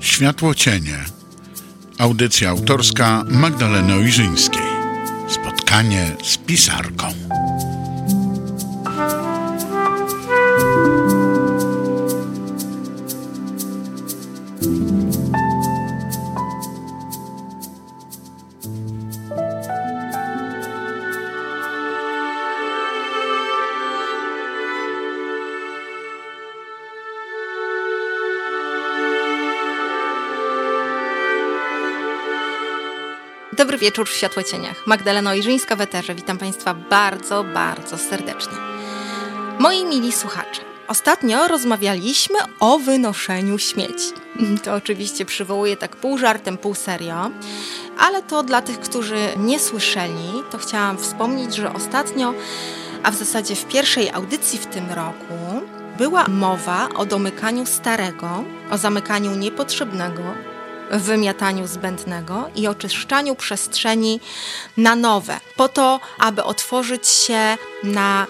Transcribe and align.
Światło 0.00 0.54
cienie. 0.54 1.04
Audycja 1.98 2.50
autorska 2.50 3.24
Magdaleny 3.28 3.94
Ojrzyńskiej. 3.94 4.62
Spotkanie 5.28 6.16
z 6.22 6.36
pisarką. 6.36 7.33
Wieczór 33.84 34.08
w 34.08 34.16
Światłocieniach. 34.16 34.86
Magdalena 34.86 35.30
Ojrzyńska 35.30 35.76
w 35.76 35.80
Eterze. 35.80 36.14
Witam 36.14 36.38
Państwa 36.38 36.74
bardzo, 36.74 37.44
bardzo 37.44 37.98
serdecznie. 37.98 38.52
Moi 39.58 39.84
mili 39.84 40.12
słuchacze, 40.12 40.60
ostatnio 40.88 41.48
rozmawialiśmy 41.48 42.38
o 42.60 42.78
wynoszeniu 42.78 43.58
śmieci. 43.58 44.12
To 44.64 44.74
oczywiście 44.74 45.24
przywołuję 45.24 45.76
tak 45.76 45.96
pół 45.96 46.18
żartem, 46.18 46.58
pół 46.58 46.74
serio, 46.74 47.30
ale 47.98 48.22
to 48.22 48.42
dla 48.42 48.62
tych, 48.62 48.80
którzy 48.80 49.16
nie 49.36 49.60
słyszeli, 49.60 50.42
to 50.50 50.58
chciałam 50.58 50.98
wspomnieć, 50.98 51.54
że 51.54 51.72
ostatnio, 51.72 52.34
a 53.02 53.10
w 53.10 53.16
zasadzie 53.16 53.56
w 53.56 53.64
pierwszej 53.64 54.10
audycji 54.10 54.58
w 54.58 54.66
tym 54.66 54.90
roku, 54.90 55.62
była 55.98 56.24
mowa 56.28 56.88
o 56.96 57.06
domykaniu 57.06 57.66
starego, 57.66 58.44
o 58.70 58.78
zamykaniu 58.78 59.36
niepotrzebnego, 59.36 60.22
wymiataniu 61.02 61.66
zbędnego 61.66 62.50
i 62.56 62.68
oczyszczaniu 62.68 63.34
przestrzeni 63.34 64.20
na 64.76 64.96
nowe, 64.96 65.40
po 65.56 65.68
to, 65.68 66.00
aby 66.18 66.44
otworzyć 66.44 67.08
się 67.08 67.56
na 67.82 68.26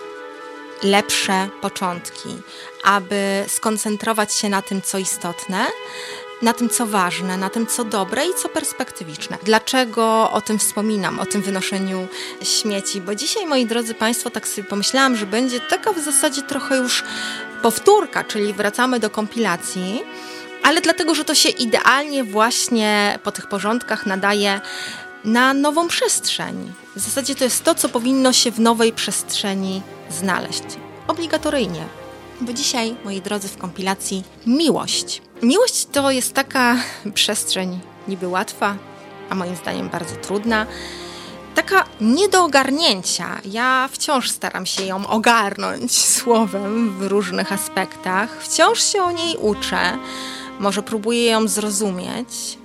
lepsze 0.82 1.48
początki, 1.60 2.28
aby 2.84 3.44
skoncentrować 3.48 4.34
się 4.34 4.48
na 4.48 4.62
tym, 4.62 4.82
co 4.82 4.98
istotne, 4.98 5.66
na 6.42 6.52
tym, 6.52 6.68
co 6.68 6.86
ważne, 6.86 7.36
na 7.36 7.50
tym, 7.50 7.66
co 7.66 7.84
dobre 7.84 8.26
i 8.26 8.34
co 8.42 8.48
perspektywiczne. 8.48 9.38
Dlaczego 9.42 10.30
o 10.30 10.40
tym 10.40 10.58
wspominam, 10.58 11.20
o 11.20 11.26
tym 11.26 11.42
wynoszeniu 11.42 12.08
śmieci? 12.42 13.00
Bo 13.00 13.14
dzisiaj, 13.14 13.46
moi 13.46 13.66
drodzy 13.66 13.94
Państwo, 13.94 14.30
tak 14.30 14.48
sobie 14.48 14.68
pomyślałam, 14.68 15.16
że 15.16 15.26
będzie 15.26 15.60
taka 15.60 15.92
w 15.92 15.98
zasadzie 15.98 16.42
trochę 16.42 16.76
już 16.76 17.04
powtórka, 17.62 18.24
czyli 18.24 18.52
wracamy 18.52 19.00
do 19.00 19.10
kompilacji 19.10 20.02
ale 20.64 20.80
dlatego, 20.80 21.14
że 21.14 21.24
to 21.24 21.34
się 21.34 21.48
idealnie 21.48 22.24
właśnie 22.24 23.18
po 23.22 23.32
tych 23.32 23.48
porządkach 23.48 24.06
nadaje 24.06 24.60
na 25.24 25.54
nową 25.54 25.88
przestrzeń. 25.88 26.72
W 26.96 27.00
zasadzie 27.00 27.34
to 27.34 27.44
jest 27.44 27.64
to, 27.64 27.74
co 27.74 27.88
powinno 27.88 28.32
się 28.32 28.50
w 28.50 28.60
nowej 28.60 28.92
przestrzeni 28.92 29.82
znaleźć. 30.10 30.62
Obligatoryjnie. 31.08 31.84
Bo 32.40 32.52
dzisiaj, 32.52 32.96
moi 33.04 33.20
drodzy, 33.20 33.48
w 33.48 33.58
kompilacji 33.58 34.24
miłość. 34.46 35.22
Miłość 35.42 35.86
to 35.92 36.10
jest 36.10 36.34
taka 36.34 36.76
przestrzeń 37.14 37.80
niby 38.08 38.28
łatwa, 38.28 38.76
a 39.30 39.34
moim 39.34 39.56
zdaniem 39.56 39.88
bardzo 39.88 40.16
trudna. 40.16 40.66
Taka 41.54 41.84
nie 42.00 42.28
do 42.28 42.44
ogarnięcia. 42.44 43.40
Ja 43.44 43.88
wciąż 43.92 44.30
staram 44.30 44.66
się 44.66 44.84
ją 44.84 45.06
ogarnąć 45.06 46.04
słowem 46.14 46.98
w 46.98 47.06
różnych 47.06 47.52
aspektach. 47.52 48.42
Wciąż 48.42 48.82
się 48.82 49.02
o 49.02 49.10
niej 49.10 49.36
uczę 49.36 49.98
może 50.60 50.82
próbuję 50.82 51.26
ją 51.26 51.48
zrozumieć, 51.48 52.58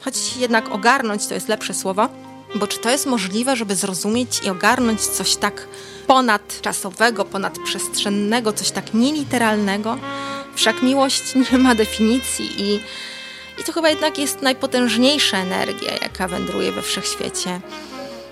choć 0.00 0.36
jednak 0.36 0.74
ogarnąć 0.74 1.26
to 1.26 1.34
jest 1.34 1.48
lepsze 1.48 1.74
słowo, 1.74 2.08
bo 2.54 2.66
czy 2.66 2.78
to 2.78 2.90
jest 2.90 3.06
możliwe, 3.06 3.56
żeby 3.56 3.74
zrozumieć 3.74 4.40
i 4.44 4.50
ogarnąć 4.50 5.00
coś 5.00 5.36
tak 5.36 5.66
ponadczasowego, 6.06 7.24
ponadprzestrzennego, 7.24 8.52
coś 8.52 8.70
tak 8.70 8.94
nieliteralnego? 8.94 9.98
Wszak 10.54 10.82
miłość 10.82 11.22
nie 11.52 11.58
ma 11.58 11.74
definicji 11.74 12.50
i, 12.58 12.80
i 13.60 13.64
to 13.64 13.72
chyba 13.72 13.90
jednak 13.90 14.18
jest 14.18 14.42
najpotężniejsza 14.42 15.38
energia, 15.38 15.92
jaka 16.02 16.28
wędruje 16.28 16.72
we 16.72 16.82
wszechświecie. 16.82 17.60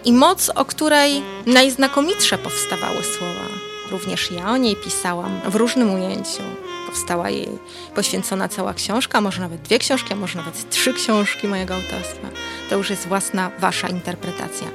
I 0.05 0.13
moc, 0.13 0.51
o 0.55 0.65
której 0.65 1.23
najznakomitsze 1.47 2.39
powstawały 2.39 3.03
słowa. 3.19 3.47
Również 3.91 4.31
ja 4.31 4.51
o 4.51 4.57
niej 4.57 4.77
pisałam 4.77 5.41
w 5.45 5.55
różnym 5.55 5.95
ujęciu 5.95 6.43
powstała 6.91 7.31
jej 7.31 7.49
poświęcona 7.95 8.49
cała 8.49 8.75
książka, 8.75 9.21
może 9.21 9.41
nawet 9.41 9.63
dwie 9.63 9.79
książki, 9.79 10.13
a 10.13 10.17
może 10.17 10.39
nawet 10.39 10.71
trzy 10.71 10.93
książki 10.95 11.49
mojego 11.49 11.75
autorstwa. 11.75 12.29
To 12.71 12.77
już 12.77 12.91
jest 12.91 13.09
własna 13.09 13.51
wasza 13.59 13.89
interpretacja. 13.89 14.69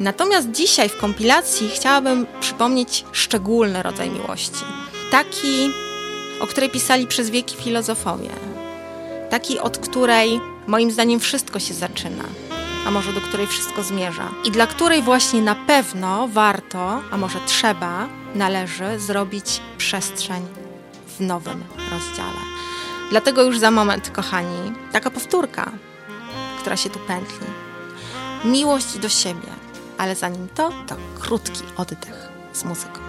Natomiast 0.00 0.50
dzisiaj 0.50 0.88
w 0.88 0.96
kompilacji 0.96 1.68
chciałabym 1.74 2.26
przypomnieć 2.40 3.04
szczególny 3.12 3.82
rodzaj 3.82 4.10
miłości. 4.10 4.64
Taki, 5.10 5.70
o 6.40 6.46
której 6.46 6.70
pisali 6.70 7.06
przez 7.06 7.30
wieki 7.30 7.56
filozofowie. 7.56 8.30
Taki, 9.30 9.58
od 9.58 9.78
której 9.78 10.40
moim 10.66 10.90
zdaniem 10.90 11.20
wszystko 11.20 11.58
się 11.58 11.74
zaczyna, 11.74 12.24
a 12.86 12.90
może 12.90 13.12
do 13.12 13.20
której 13.20 13.46
wszystko 13.46 13.82
zmierza. 13.82 14.28
I 14.44 14.50
dla 14.50 14.66
której 14.66 15.02
właśnie 15.02 15.42
na 15.42 15.54
pewno 15.54 16.28
warto, 16.28 17.02
a 17.10 17.16
może 17.16 17.38
trzeba, 17.46 18.08
należy 18.34 18.98
zrobić 18.98 19.60
przestrzeń 19.78 20.65
w 21.16 21.20
nowym 21.20 21.64
rozdziale. 21.90 22.40
Dlatego 23.10 23.42
już 23.42 23.58
za 23.58 23.70
moment, 23.70 24.10
kochani, 24.10 24.72
taka 24.92 25.10
powtórka, 25.10 25.70
która 26.60 26.76
się 26.76 26.90
tu 26.90 26.98
pętli. 26.98 27.46
Miłość 28.44 28.98
do 28.98 29.08
siebie, 29.08 29.48
ale 29.98 30.14
zanim 30.14 30.48
to, 30.48 30.70
to 30.86 30.96
krótki 31.20 31.62
oddech 31.76 32.28
z 32.52 32.64
muzyką. 32.64 33.00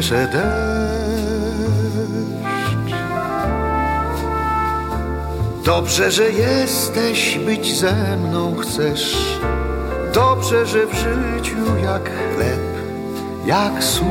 Że 0.00 0.28
deszcz. 0.28 1.40
Dobrze, 5.64 6.10
że 6.10 6.30
jesteś, 6.30 7.38
być 7.38 7.78
ze 7.78 8.16
mną 8.16 8.56
chcesz. 8.56 9.16
Dobrze, 10.14 10.66
że 10.66 10.86
w 10.86 10.94
życiu 10.94 11.76
jak 11.84 12.10
chleb, 12.34 12.60
jak 13.46 13.84
sól. 13.84 14.06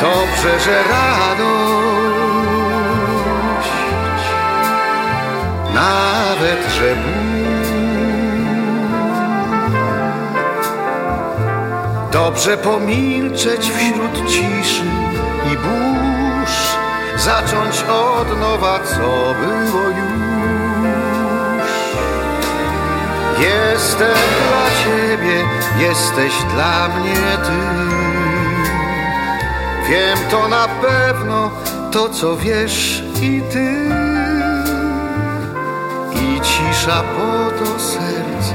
Dobrze, 0.00 0.60
że 0.60 0.82
radość, 0.82 1.70
nawet 5.74 6.72
że 6.78 6.96
ból. 6.96 7.29
Dobrze 12.24 12.56
pomilczeć 12.56 13.70
wśród 13.70 14.30
ciszy 14.30 14.84
i 15.52 15.56
burz, 15.56 16.76
zacząć 17.16 17.82
od 17.82 18.40
nowa, 18.40 18.78
co 18.78 19.34
było 19.40 19.82
już. 19.88 20.10
Jestem 23.38 24.16
dla 24.40 24.66
ciebie, 24.84 25.44
jesteś 25.78 26.32
dla 26.54 26.88
mnie 26.88 27.38
ty. 27.44 27.60
Wiem 29.90 30.18
to 30.30 30.48
na 30.48 30.68
pewno, 30.68 31.50
to 31.90 32.08
co 32.08 32.36
wiesz 32.36 33.02
i 33.22 33.42
ty. 33.52 33.90
I 36.14 36.40
cisza 36.40 37.02
po 37.02 37.64
to 37.64 37.78
serce 37.80 38.54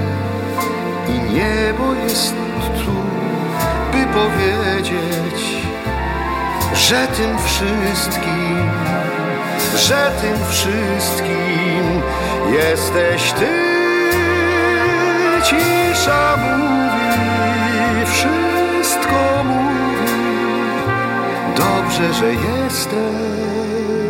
i 1.09 1.33
nie 1.33 1.65
niebo 1.75 1.93
jest 1.93 2.33
tu, 2.85 3.04
powiedzieć, 4.15 5.39
że 6.73 7.07
tym 7.07 7.37
wszystkim, 7.45 8.69
że 9.75 10.11
tym 10.21 10.45
wszystkim 10.49 12.01
jesteś 12.51 13.31
ty. 13.31 13.47
Cisza 15.43 16.37
mówi, 16.37 18.05
wszystko 18.05 19.43
mówi, 19.43 20.11
dobrze, 21.57 22.13
że 22.13 22.33
jesteś. 22.33 24.04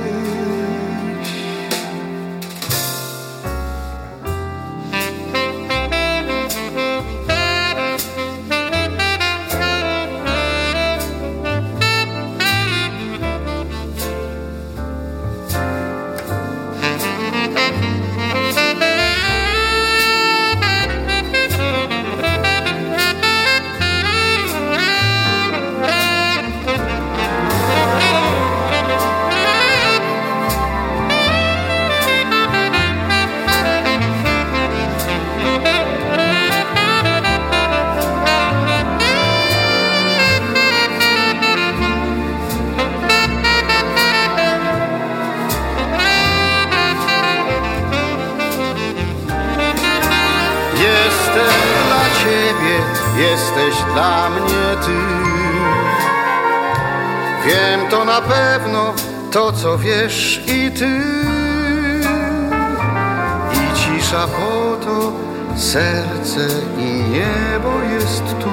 Jest 68.05 68.39
tu, 68.39 68.51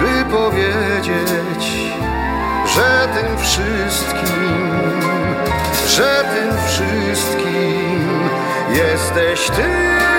by 0.00 0.30
powiedzieć, 0.30 1.64
że 2.74 3.08
tym 3.14 3.38
wszystkim, 3.38 4.70
że 5.88 6.24
tym 6.34 6.56
wszystkim 6.66 8.28
jesteś 8.74 9.50
Ty. 9.50 10.09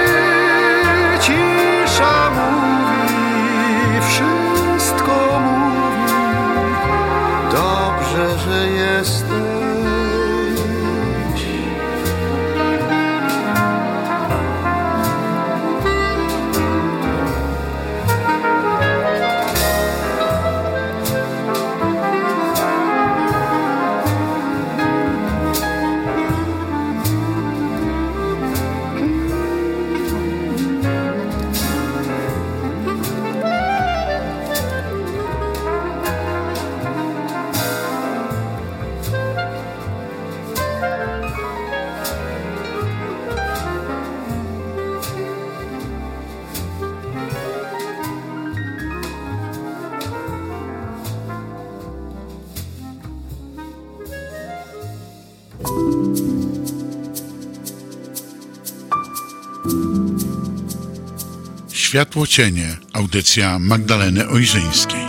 Światło 61.92 62.28
Cienie, 62.28 62.78
audycja 62.94 63.60
Magdaleny 63.60 64.28
Ojrzyńskiej. 64.28 65.00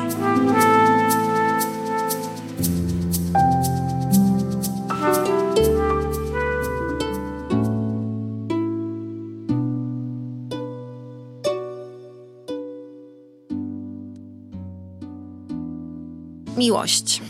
Miłość, 16.56 17.22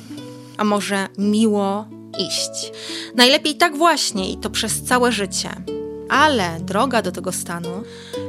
a 0.56 0.64
może 0.64 1.08
miło 1.18 1.86
iść. 2.18 2.72
Najlepiej 3.14 3.54
tak 3.54 3.76
właśnie 3.76 4.32
i 4.32 4.36
to 4.36 4.50
przez 4.50 4.82
całe 4.82 5.12
życie. 5.12 5.50
Ale 6.08 6.60
droga 6.60 7.02
do 7.02 7.12
tego 7.12 7.32
stanu 7.32 7.82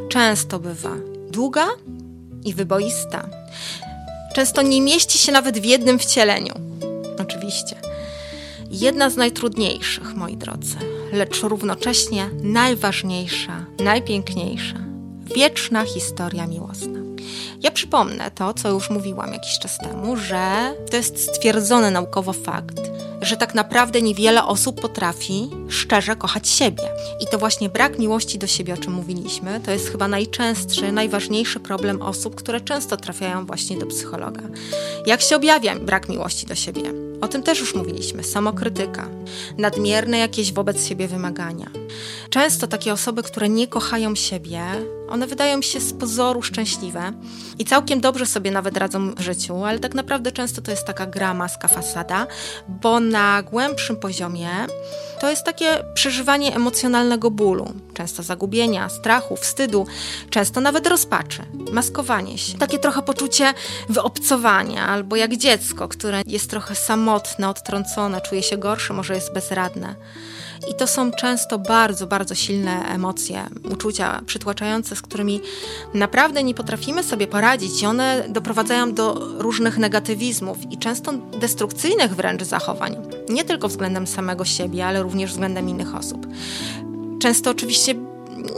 często 0.10 0.60
bywa 0.60 1.12
długa 1.33 1.68
i 2.45 2.53
wyboista. 2.53 3.30
Często 4.35 4.62
nie 4.62 4.81
mieści 4.81 5.18
się 5.19 5.31
nawet 5.31 5.59
w 5.59 5.65
jednym 5.65 6.00
wcieleniu. 6.00 6.53
Oczywiście. 7.21 7.75
Jedna 8.69 9.09
z 9.09 9.15
najtrudniejszych, 9.15 10.15
moi 10.15 10.38
drodzy, 10.38 10.75
lecz 11.12 11.41
równocześnie 11.41 12.30
najważniejsza, 12.44 13.65
najpiękniejsza, 13.80 14.77
wieczna 15.35 15.85
historia 15.85 16.47
miłosna. 16.47 17.00
Ja 17.62 17.72
przypomnę 17.72 18.31
to, 18.31 18.53
co 18.53 18.69
już 18.69 18.89
mówiłam 18.89 19.34
jakiś 19.34 19.60
czas 19.60 19.77
temu, 19.77 20.17
że 20.17 20.74
to 20.91 20.98
jest 20.98 21.34
stwierdzony 21.34 21.91
naukowo 21.91 22.34
fakt, 22.34 22.79
że 23.24 23.38
tak 23.38 23.56
naprawdę 23.56 24.01
niewiele 24.01 24.46
osób 24.46 24.82
potrafi 24.82 25.50
szczerze 25.70 26.15
kochać 26.15 26.50
siebie. 26.50 26.84
I 27.20 27.27
to 27.27 27.38
właśnie 27.38 27.70
brak 27.70 28.00
miłości 28.00 28.39
do 28.39 28.48
siebie, 28.48 28.74
o 28.74 28.77
czym 28.77 28.94
mówiliśmy, 28.94 29.60
to 29.60 29.72
jest 29.72 29.89
chyba 29.89 30.08
najczęstszy, 30.08 30.92
najważniejszy 30.92 31.60
problem 31.60 32.01
osób, 32.01 32.36
które 32.36 32.62
często 32.62 32.98
trafiają 32.98 33.46
właśnie 33.46 33.77
do 33.77 33.86
psychologa. 33.86 34.42
Jak 35.06 35.22
się 35.22 35.36
objawia 35.36 35.75
brak 35.75 36.10
miłości 36.10 36.46
do 36.46 36.56
siebie? 36.56 36.84
O 37.22 37.27
tym 37.27 37.44
też 37.44 37.60
już 37.60 37.75
mówiliśmy. 37.75 38.24
Samokrytyka, 38.24 39.10
nadmierne 39.58 40.18
jakieś 40.18 40.53
wobec 40.53 40.88
siebie 40.88 41.08
wymagania. 41.08 41.70
Często 42.30 42.68
takie 42.68 42.94
osoby, 42.94 43.24
które 43.24 43.50
nie 43.50 43.68
kochają 43.68 44.15
siebie, 44.15 44.62
one 45.13 45.27
wydają 45.27 45.62
się 45.62 45.79
z 45.79 45.93
pozoru 45.93 46.41
szczęśliwe 46.41 47.12
i 47.60 47.65
całkiem 47.65 48.01
dobrze 48.01 48.25
sobie 48.25 48.51
nawet 48.51 48.77
radzą 48.77 49.15
w 49.15 49.22
życiu, 49.22 49.63
ale 49.63 49.79
tak 49.79 49.93
naprawdę 49.93 50.32
często 50.32 50.62
to 50.62 50.72
jest 50.72 50.86
taka 50.86 51.05
gra, 51.05 51.34
maska, 51.34 51.67
fasada, 51.67 52.27
bo 52.67 53.00
na 53.00 53.43
głębszym 53.43 53.96
poziomie 53.96 54.50
to 55.22 55.29
jest 55.29 55.43
takie 55.43 55.84
przeżywanie 55.93 56.55
emocjonalnego 56.55 57.32
bólu, 57.32 57.74
często 57.93 58.24
zagubienia, 58.24 58.89
strachu, 58.89 59.36
wstydu, 59.36 59.88
często 60.29 60.62
nawet 60.62 60.88
rozpaczy, 60.88 61.41
maskowanie 61.72 62.38
się, 62.38 62.58
takie 62.58 62.79
trochę 62.79 63.01
poczucie 63.01 63.53
wyobcowania, 63.89 64.88
albo 64.88 65.15
jak 65.15 65.38
dziecko, 65.38 65.88
które 65.88 66.22
jest 66.27 66.50
trochę 66.50 66.75
samotne, 66.75 67.50
odtrącone, 67.50 68.22
czuje 68.22 68.43
się 68.43 68.58
gorsze, 68.58 68.93
może 68.93 69.15
jest 69.15 69.34
bezradne. 69.34 69.96
I 70.72 70.74
to 70.74 70.88
są 70.88 71.12
często 71.12 71.60
bardzo, 71.60 72.08
bardzo 72.08 72.36
silne 72.36 72.86
emocje, 72.86 73.50
uczucia 73.72 74.22
przytłaczające, 74.25 74.96
z 74.96 75.01
którymi 75.01 75.41
naprawdę 75.93 76.43
nie 76.43 76.53
potrafimy 76.53 77.03
sobie 77.03 77.27
poradzić 77.27 77.82
i 77.82 77.86
one 77.86 78.25
doprowadzają 78.29 78.93
do 78.93 79.13
różnych 79.38 79.77
negatywizmów 79.77 80.58
i 80.72 80.77
często 80.77 81.13
destrukcyjnych 81.13 82.15
wręcz 82.15 82.43
zachowań. 82.43 82.98
Nie 83.29 83.43
tylko 83.43 83.67
względem 83.67 84.08
samego 84.08 84.46
siebie, 84.46 84.86
ale 84.86 85.03
również 85.03 85.32
względem 85.32 85.70
innych 85.70 85.96
osób. 85.96 86.27
Często 87.20 87.50
oczywiście 87.51 87.96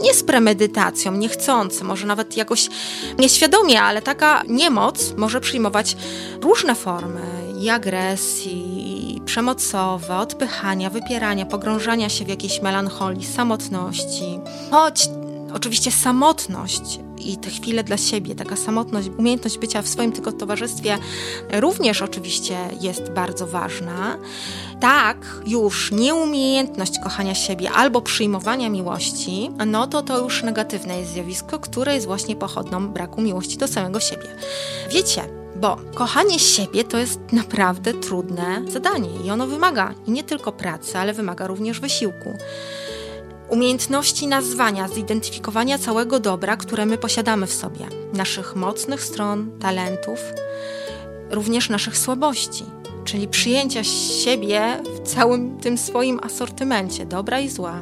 nie 0.02 0.14
z 0.14 0.22
premedytacją, 0.22 1.12
niechcący, 1.12 1.84
może 1.84 2.06
nawet 2.06 2.36
jakoś 2.36 2.68
nieświadomie, 3.18 3.82
ale 3.82 4.02
taka 4.02 4.42
niemoc 4.48 5.14
może 5.16 5.40
przyjmować 5.40 5.96
różne 6.40 6.74
formy 6.74 7.20
i 7.60 7.68
agresji, 7.68 8.75
przemocowe, 9.26 10.16
odpychania, 10.16 10.90
wypierania, 10.90 11.46
pogrążania 11.46 12.08
się 12.08 12.24
w 12.24 12.28
jakiejś 12.28 12.62
melancholii, 12.62 13.26
samotności. 13.26 14.40
Choć 14.70 15.08
oczywiście 15.54 15.90
samotność 15.90 17.00
i 17.18 17.36
te 17.36 17.50
chwile 17.50 17.84
dla 17.84 17.96
siebie, 17.96 18.34
taka 18.34 18.56
samotność, 18.56 19.08
umiejętność 19.18 19.58
bycia 19.58 19.82
w 19.82 19.88
swoim 19.88 20.12
tylko 20.12 20.32
towarzystwie 20.32 20.98
również 21.52 22.02
oczywiście 22.02 22.56
jest 22.80 23.10
bardzo 23.10 23.46
ważna. 23.46 24.18
Tak, 24.80 25.16
już 25.46 25.92
nieumiejętność 25.92 26.92
kochania 26.98 27.34
siebie 27.34 27.70
albo 27.70 28.02
przyjmowania 28.02 28.68
miłości, 28.68 29.50
no 29.66 29.86
to 29.86 30.02
to 30.02 30.18
już 30.18 30.42
negatywne 30.42 30.98
jest 30.98 31.12
zjawisko, 31.12 31.58
które 31.58 31.94
jest 31.94 32.06
właśnie 32.06 32.36
pochodną 32.36 32.88
braku 32.88 33.20
miłości 33.20 33.58
do 33.58 33.68
samego 33.68 34.00
siebie. 34.00 34.28
Wiecie, 34.90 35.35
bo 35.60 35.76
kochanie 35.94 36.38
siebie 36.38 36.84
to 36.84 36.98
jest 36.98 37.20
naprawdę 37.32 37.94
trudne 37.94 38.62
zadanie 38.68 39.10
i 39.24 39.30
ono 39.30 39.46
wymaga 39.46 39.94
i 40.06 40.10
nie 40.10 40.22
tylko 40.22 40.52
pracy, 40.52 40.98
ale 40.98 41.12
wymaga 41.12 41.46
również 41.46 41.80
wysiłku 41.80 42.38
umiejętności 43.48 44.26
nazwania, 44.26 44.88
zidentyfikowania 44.88 45.78
całego 45.78 46.20
dobra, 46.20 46.56
które 46.56 46.86
my 46.86 46.98
posiadamy 46.98 47.46
w 47.46 47.52
sobie, 47.52 47.86
naszych 48.12 48.56
mocnych 48.56 49.02
stron, 49.02 49.58
talentów, 49.60 50.18
również 51.30 51.68
naszych 51.68 51.98
słabości, 51.98 52.64
czyli 53.04 53.28
przyjęcia 53.28 53.84
siebie 54.24 54.82
w 54.96 55.08
całym 55.08 55.58
tym 55.58 55.78
swoim 55.78 56.20
asortymencie 56.22 57.06
dobra 57.06 57.40
i 57.40 57.48
zła. 57.48 57.80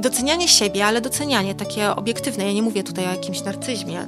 Docenianie 0.00 0.48
siebie, 0.48 0.86
ale 0.86 1.00
docenianie 1.00 1.54
takie 1.54 1.90
obiektywne. 1.90 2.46
Ja 2.46 2.52
nie 2.52 2.62
mówię 2.62 2.82
tutaj 2.82 3.06
o 3.06 3.10
jakimś 3.10 3.42
narcyzmie. 3.42 4.06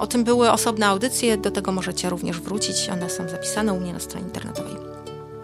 O 0.00 0.06
tym 0.06 0.24
były 0.24 0.50
osobne 0.50 0.86
audycje, 0.86 1.36
do 1.36 1.50
tego 1.50 1.72
możecie 1.72 2.10
również 2.10 2.40
wrócić. 2.40 2.88
One 2.88 3.10
są 3.10 3.28
zapisane 3.28 3.72
u 3.72 3.80
mnie 3.80 3.92
na 3.92 4.00
stronie 4.00 4.26
internetowej. 4.26 4.74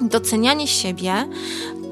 Docenianie 0.00 0.66
siebie 0.66 1.28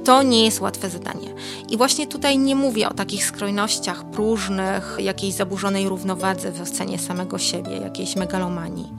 to 0.05 0.23
nie 0.23 0.45
jest 0.45 0.61
łatwe 0.61 0.91
zadanie. 0.91 1.35
I 1.69 1.77
właśnie 1.77 2.07
tutaj 2.07 2.39
nie 2.39 2.57
mówię 2.57 2.89
o 2.89 2.95
takich 2.95 3.25
skrojnościach 3.25 4.05
próżnych, 4.05 4.97
jakiejś 5.01 5.35
zaburzonej 5.35 5.89
równowadze 5.89 6.53
w 6.53 6.61
ocenie 6.61 6.99
samego 6.99 7.39
siebie, 7.39 7.77
jakiejś 7.77 8.17
megalomanii. 8.17 8.93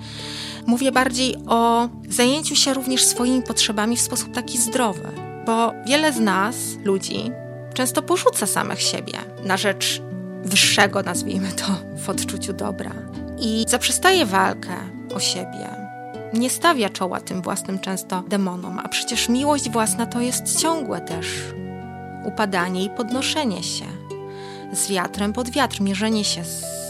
Mówię 0.65 0.91
bardziej 0.91 1.35
o 1.47 1.89
zajęciu 2.09 2.55
się 2.55 2.73
również 2.73 3.05
swoimi 3.05 3.41
potrzebami 3.41 3.97
w 3.97 4.01
sposób 4.01 4.33
taki 4.33 4.57
zdrowy, 4.57 5.07
bo 5.45 5.71
wiele 5.87 6.13
z 6.13 6.19
nas, 6.19 6.55
ludzi, 6.83 7.31
często 7.73 8.01
porzuca 8.01 8.47
samych 8.47 8.81
siebie 8.81 9.13
na 9.43 9.57
rzecz 9.57 10.01
wyższego, 10.43 11.03
nazwijmy 11.03 11.51
to, 11.51 11.65
w 11.97 12.09
odczuciu 12.09 12.53
dobra 12.53 13.12
i 13.39 13.65
zaprzestaje 13.67 14.25
walkę 14.25 14.75
o 15.15 15.19
siebie, 15.19 15.69
nie 16.33 16.49
stawia 16.49 16.89
czoła 16.89 17.21
tym 17.21 17.41
własnym 17.41 17.79
często 17.79 18.23
demonom, 18.27 18.79
a 18.79 18.89
przecież 18.89 19.29
miłość 19.29 19.69
własna 19.69 20.05
to 20.05 20.21
jest 20.21 20.59
ciągłe 20.59 21.01
też 21.01 21.27
upadanie 22.25 22.83
i 22.83 22.89
podnoszenie 22.89 23.63
się 23.63 23.85
z 24.73 24.87
wiatrem 24.87 25.33
pod 25.33 25.49
wiatr, 25.49 25.81
mierzenie 25.81 26.23
się 26.23 26.43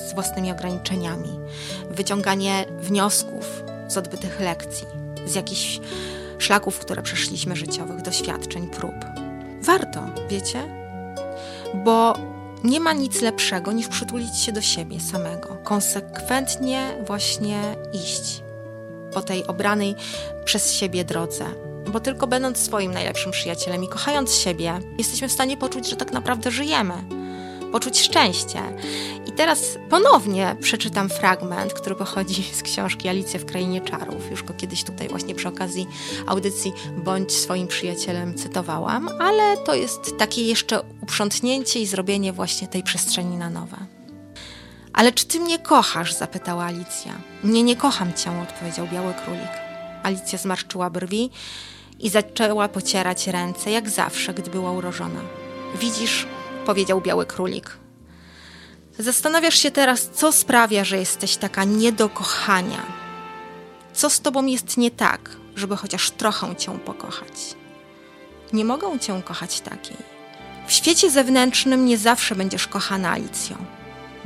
z 0.10 0.14
własnymi 0.14 0.52
ograniczeniami, 0.52 1.40
wyciąganie 1.92 2.66
wniosków 2.80 3.64
z 3.88 3.98
odbytych 3.98 4.40
lekcji, 4.40 4.88
z 5.26 5.36
jakichś 5.36 5.80
szlaków, 6.38 6.80
które 6.80 7.02
przeszliśmy 7.02 7.56
życiowych, 7.56 8.02
doświadczeń, 8.02 8.68
prób. 8.68 8.96
Warto, 9.62 10.02
wiecie? 10.30 10.64
Bo 11.86 12.18
nie 12.64 12.80
ma 12.80 12.94
nic 12.94 13.22
lepszego 13.22 13.72
niż 13.72 13.88
przytulić 13.88 14.38
się 14.38 14.52
do 14.52 14.62
siebie 14.62 15.00
samego, 15.00 15.58
konsekwentnie 15.64 16.98
właśnie 17.08 17.62
iść 17.94 18.44
po 19.14 19.22
tej 19.22 19.48
obranej 19.48 19.96
przez 20.46 20.74
siebie 20.74 21.06
drodze. 21.06 21.46
Bo 21.92 22.00
tylko 22.00 22.28
będąc 22.28 22.58
swoim 22.58 22.94
najlepszym 22.94 23.32
przyjacielem 23.32 23.84
i 23.84 23.88
kochając 23.88 24.36
siebie, 24.36 24.80
jesteśmy 24.98 25.28
w 25.28 25.32
stanie 25.32 25.58
poczuć, 25.58 25.90
że 25.90 25.96
tak 25.96 26.12
naprawdę 26.12 26.52
żyjemy, 26.52 26.94
poczuć 27.74 28.02
szczęście. 28.02 28.60
I 29.28 29.32
teraz 29.32 29.78
ponownie 29.90 30.56
przeczytam 30.62 31.10
fragment, 31.10 31.74
który 31.74 31.96
pochodzi 31.96 32.44
z 32.54 32.64
książki 32.64 33.08
Alicja 33.08 33.40
w 33.40 33.46
Krainie 33.46 33.82
Czarów. 33.82 34.32
Już 34.32 34.44
go 34.44 34.54
kiedyś 34.54 34.84
tutaj 34.84 35.10
właśnie 35.10 35.36
przy 35.36 35.48
okazji 35.48 35.88
audycji 36.28 36.74
Bądź 36.98 37.32
swoim 37.32 37.68
przyjacielem 37.68 38.36
cytowałam, 38.36 39.10
ale 39.20 39.58
to 39.58 39.76
jest 39.76 40.18
takie 40.18 40.44
jeszcze 40.44 40.82
uprzątnięcie 41.02 41.80
i 41.80 41.86
zrobienie 41.86 42.34
właśnie 42.34 42.68
tej 42.68 42.84
przestrzeni 42.84 43.38
na 43.38 43.50
nowe. 43.50 43.78
Ale 44.94 45.12
czy 45.12 45.26
ty 45.26 45.40
mnie 45.40 45.60
kochasz? 45.60 46.14
zapytała 46.14 46.64
Alicja. 46.64 47.14
Nie, 47.44 47.64
nie 47.64 47.76
kocham 47.76 48.14
cię, 48.14 48.32
odpowiedział 48.42 48.88
biały 48.88 49.14
królik. 49.26 49.52
Alicja 50.04 50.38
zmarszczyła 50.38 50.90
brwi 50.90 51.30
i 52.00 52.10
zaczęła 52.10 52.68
pocierać 52.68 53.28
ręce, 53.28 53.72
jak 53.72 53.90
zawsze, 53.90 54.34
gdy 54.34 54.52
była 54.52 54.72
urożona. 54.72 55.20
Widzisz, 55.76 56.28
powiedział 56.64 57.02
biały 57.02 57.26
królik. 57.26 57.78
Zastanawiasz 59.00 59.56
się 59.56 59.72
teraz, 59.72 60.10
co 60.14 60.32
sprawia, 60.32 60.84
że 60.84 60.98
jesteś 60.98 61.38
taka 61.38 61.64
nie 61.64 61.92
do 61.92 62.10
kochania. 62.10 62.86
Co 63.94 64.10
z 64.10 64.22
tobą 64.22 64.46
jest 64.46 64.78
nie 64.78 64.92
tak, 64.92 65.30
żeby 65.56 65.78
chociaż 65.78 66.12
trochę 66.12 66.56
cię 66.56 66.80
pokochać? 66.80 67.56
Nie 68.54 68.66
mogą 68.66 69.00
cię 69.00 69.22
kochać 69.26 69.62
takiej. 69.62 69.98
W 70.68 70.72
świecie 70.74 71.10
zewnętrznym 71.12 71.86
nie 71.86 71.98
zawsze 71.98 72.36
będziesz 72.36 72.68
kochana 72.68 73.12
Alicją. 73.12 73.56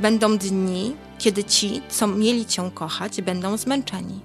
Będą 0.00 0.38
dni, 0.38 0.96
kiedy 1.18 1.44
ci, 1.44 1.82
co 1.88 2.06
mieli 2.06 2.46
cię 2.46 2.70
kochać, 2.74 3.22
będą 3.22 3.56
zmęczeni. 3.56 4.20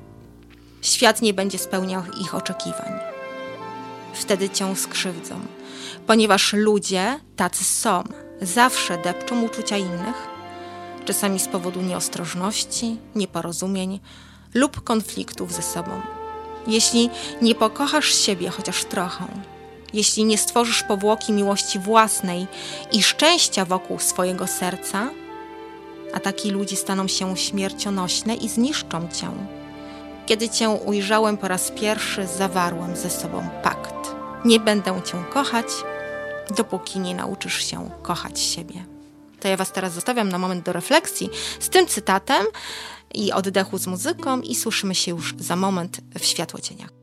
Świat 0.81 1.21
nie 1.21 1.33
będzie 1.33 1.57
spełniał 1.59 2.03
ich 2.21 2.35
oczekiwań. 2.35 2.91
Wtedy 4.13 4.49
cię 4.49 4.75
skrzywdzą, 4.75 5.39
ponieważ 6.07 6.53
ludzie 6.53 7.19
tacy 7.35 7.63
są, 7.63 8.03
zawsze 8.41 8.97
depczą 8.97 9.41
uczucia 9.41 9.77
innych, 9.77 10.27
czasami 11.05 11.39
z 11.39 11.47
powodu 11.47 11.81
nieostrożności, 11.81 12.97
nieporozumień 13.15 13.99
lub 14.53 14.83
konfliktów 14.83 15.53
ze 15.53 15.61
sobą. 15.61 16.01
Jeśli 16.67 17.09
nie 17.41 17.55
pokochasz 17.55 18.15
siebie 18.15 18.49
chociaż 18.49 18.85
trochę, 18.85 19.25
jeśli 19.93 20.25
nie 20.25 20.37
stworzysz 20.37 20.83
powłoki 20.83 21.33
miłości 21.33 21.79
własnej 21.79 22.47
i 22.91 23.03
szczęścia 23.03 23.65
wokół 23.65 23.99
swojego 23.99 24.47
serca, 24.47 25.09
Ataki 26.13 26.51
ludzi 26.51 26.75
staną 26.75 27.07
się 27.07 27.37
śmiercionośne 27.37 28.35
i 28.35 28.49
zniszczą 28.49 29.07
cię. 29.07 29.29
Kiedy 30.25 30.49
cię 30.49 30.69
ujrzałem 30.69 31.37
po 31.37 31.47
raz 31.47 31.71
pierwszy, 31.71 32.27
zawarłem 32.27 32.95
ze 32.95 33.09
sobą 33.09 33.49
pakt. 33.63 34.22
Nie 34.45 34.59
będę 34.59 35.01
cię 35.01 35.23
kochać, 35.29 35.65
dopóki 36.57 36.99
nie 36.99 37.15
nauczysz 37.15 37.65
się 37.65 37.89
kochać 38.01 38.39
siebie. 38.39 38.85
To 39.39 39.47
ja 39.47 39.57
Was 39.57 39.71
teraz 39.71 39.93
zostawiam 39.93 40.29
na 40.29 40.37
moment 40.37 40.65
do 40.65 40.73
refleksji 40.73 41.29
z 41.59 41.69
tym 41.69 41.87
cytatem 41.87 42.45
i 43.13 43.31
oddechu 43.31 43.77
z 43.77 43.87
muzyką 43.87 44.41
i 44.41 44.55
słyszymy 44.55 44.95
się 44.95 45.11
już 45.11 45.35
za 45.39 45.55
moment 45.55 46.01
w 46.19 46.25
światłocieniach. 46.25 47.02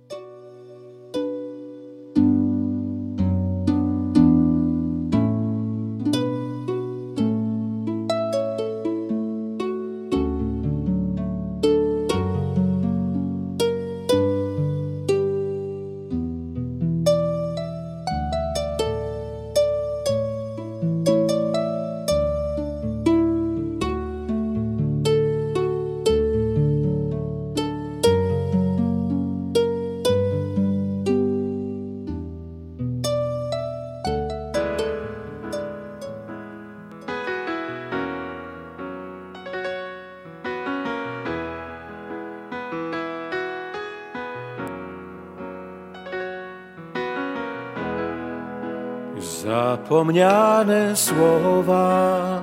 Zapomniane 49.90 50.96
słowa, 50.96 52.42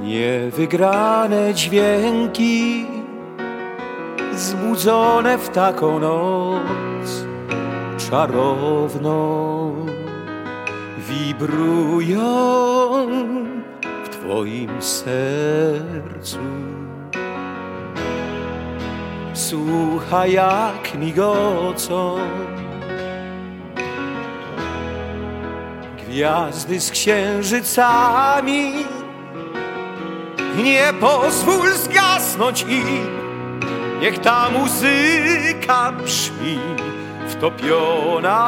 niewygrane 0.00 1.54
dźwięki, 1.54 2.86
zbudzone 4.34 5.38
w 5.38 5.48
taką 5.48 5.98
noc 5.98 7.24
czarowną, 8.10 9.72
wibrują 10.98 12.26
w 14.04 14.08
Twoim 14.08 14.82
sercu. 14.82 16.38
Słuchaj, 19.34 20.32
jak 20.32 20.94
migocą 20.98 22.18
gwiazdy 26.08 26.80
z 26.80 26.90
księżycami. 26.90 28.72
Nie 30.56 30.92
pozwól 31.00 31.72
zgasnąć 31.72 32.62
im, 32.62 33.08
niech 34.00 34.18
ta 34.18 34.50
muzyka 34.50 35.92
brzmi, 35.92 36.58
wtopiona 37.28 38.38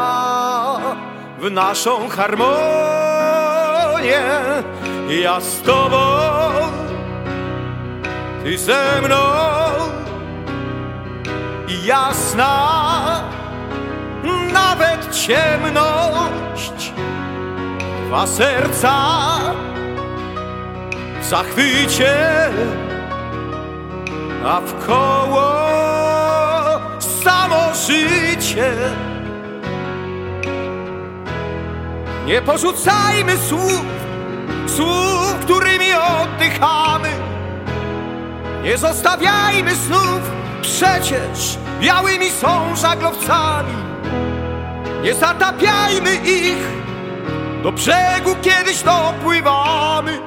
w 1.38 1.50
naszą 1.50 2.08
harmonię. 2.08 2.52
Ja 5.22 5.40
z 5.40 5.62
tobą, 5.62 5.98
ty 8.44 8.58
ze 8.58 9.02
mną, 9.02 9.16
i 11.68 11.86
jasna, 11.86 13.22
nawet 14.52 15.16
ciemność, 15.16 16.47
dwa 18.08 18.26
serca 18.26 18.94
w 21.20 21.24
zachwycie, 21.24 22.14
a 24.44 24.60
wkoło 24.60 25.52
samo 26.98 27.74
życie. 27.86 28.72
Nie 32.26 32.42
porzucajmy 32.42 33.36
słów, 33.48 33.84
słów, 34.66 35.34
którymi 35.40 35.92
oddychamy. 35.92 37.08
Nie 38.62 38.78
zostawiajmy 38.78 39.74
snów, 39.74 40.20
przecież 40.62 41.58
białymi 41.80 42.30
są 42.30 42.76
żaglowcami. 42.76 43.74
Nie 45.02 45.14
zatapiajmy 45.14 46.14
ich, 46.14 46.87
do 47.62 47.72
brzegu 47.72 48.36
kiedyś 48.42 48.82
dopływamy. 48.82 50.18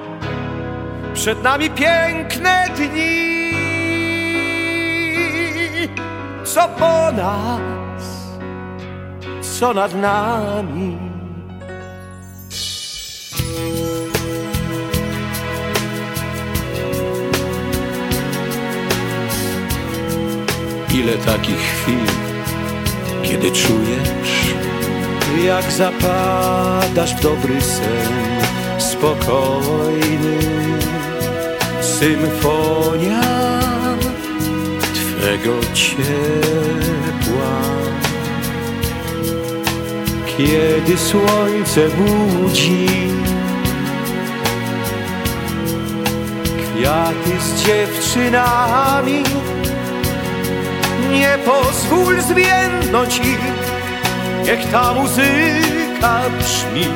Przed 1.14 1.44
nami 1.44 1.70
piękne 1.70 2.68
dni, 2.76 3.42
co 6.44 6.68
po 6.68 7.12
nas, 7.12 7.62
co 9.60 9.74
nad 9.74 9.96
nami. 9.96 10.98
Ile 20.94 21.18
takich 21.18 21.60
chwil, 21.60 22.06
kiedy 23.24 23.52
czujesz, 23.52 24.41
jak 25.46 25.72
zapadasz 25.72 27.16
w 27.16 27.22
dobry 27.22 27.62
sen, 27.62 28.42
spokojny, 28.78 30.38
symfonia 31.82 33.22
Twego 34.94 35.54
ciepła. 35.74 36.02
Kiedy 40.38 40.98
słońce 40.98 41.90
budzi 41.90 42.88
kwiaty 46.58 47.42
z 47.42 47.66
dziewczynami, 47.66 49.24
nie 51.12 51.38
pozwól 51.46 52.22
zwiędnąć 52.22 53.18
ich, 53.18 53.71
niech 54.44 54.72
ta 54.72 54.94
muzyka 54.94 56.22
brzmi, 56.40 56.88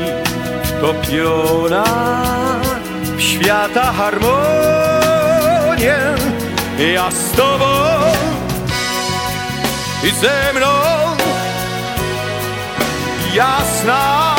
wtopiona 0.63 1.83
w 3.17 3.21
świata 3.21 3.93
harmonię. 3.93 4.35
Ja 6.93 7.11
z 7.11 7.31
tobą 7.31 7.75
i 10.03 10.09
ze 10.11 10.53
mną 10.53 10.67
jasna, 13.33 14.35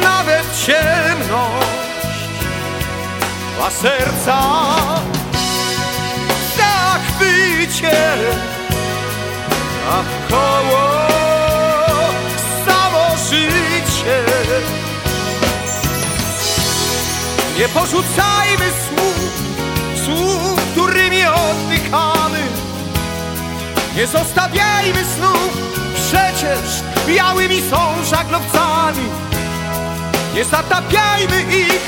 nawet 0.00 0.44
ciemność, 0.66 2.28
dwa 3.56 3.70
serca 3.70 4.38
w 6.28 6.56
zachwycie, 6.56 8.16
a 9.90 10.02
samo 10.30 11.31
życie. 13.32 14.24
Nie 17.58 17.68
porzucajmy 17.68 18.66
słów, 18.88 19.42
słów, 20.04 20.60
którymi 20.72 21.24
oddychamy. 21.24 22.38
Nie 23.96 24.06
zostawiajmy 24.06 25.04
snów, 25.16 25.58
przecież 25.94 26.82
białymi 27.06 27.62
są 27.70 28.04
żaglowcami. 28.04 29.08
Nie 30.34 30.44
zatapiajmy 30.44 31.42
ich, 31.42 31.82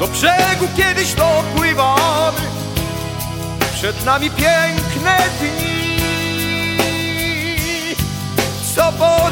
do 0.00 0.08
brzegu 0.08 0.68
kiedyś 0.76 1.14
dopływamy. 1.14 2.40
Przed 3.74 4.04
nami 4.04 4.30
piękne 4.30 5.18
dni, 5.40 5.96
co 8.76 8.92
po 8.92 9.30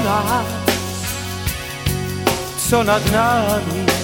co 2.70 2.84
nad 2.84 3.12
nami. 3.12 4.03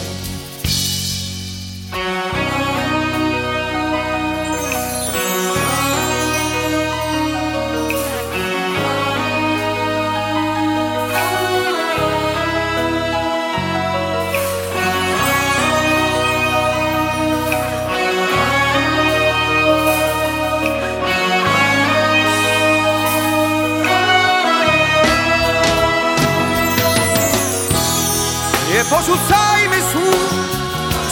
Porzucajmy 28.90 29.76
słów, 29.92 30.31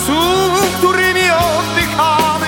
słów, 0.06 0.76
którymi 0.78 1.30
oddychamy. 1.30 2.46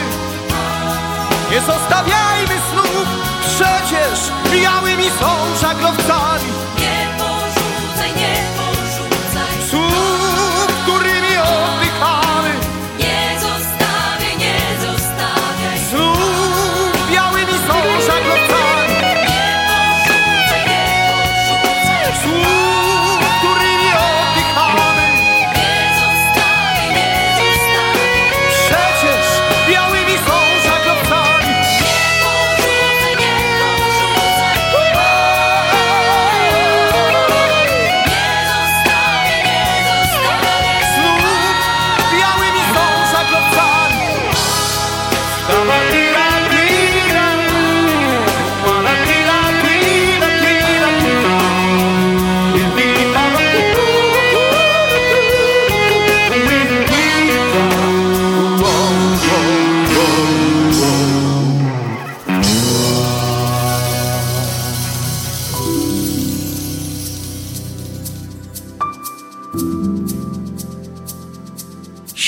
Nie 1.50 1.60
zostawiajmy 1.60 2.54
snów, 2.72 3.06
przecież 3.40 4.32
białymi 4.52 5.10
są 5.20 5.56
żaglowcami. 5.60 6.60